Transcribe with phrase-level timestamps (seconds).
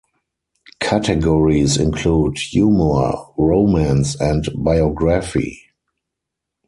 [0.79, 5.61] Categories include Humor, Romance and Biography.